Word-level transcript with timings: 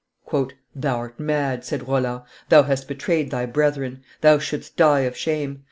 "Thou'rt 0.75 1.19
mad," 1.19 1.63
said 1.63 1.87
Roland; 1.87 2.23
"thou 2.49 2.63
bast 2.63 2.87
betrayed 2.87 3.29
thy 3.29 3.45
brethren; 3.45 4.01
thou 4.21 4.39
shouldst 4.39 4.75
die 4.75 5.01
of 5.01 5.15
shame. 5.15 5.59